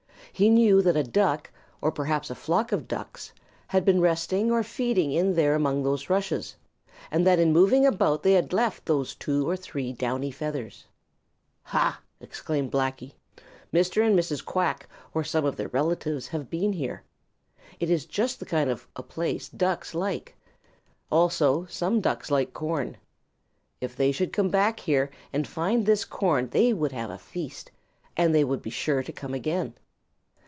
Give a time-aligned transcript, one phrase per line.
[0.33, 1.51] He knew that a Duck,
[1.81, 3.31] or perhaps a flock of Ducks,
[3.67, 6.55] had been resting or feeding in there among those rushes,
[7.11, 10.85] and that in moving about they had left those two or three downy feathers.
[11.63, 13.11] "Ha!" exclaimed Blacky.
[13.71, 14.03] "Mr.
[14.07, 14.43] and Mrs.
[14.43, 17.03] Quack or some of their relatives have been here.
[17.79, 20.35] It is just the kind of a place Ducks like.
[21.11, 22.97] Also some Ducks like corn.
[23.79, 27.69] If they should come back here and find this corn, they would have a feast,
[28.17, 29.75] and they would be sure to come again.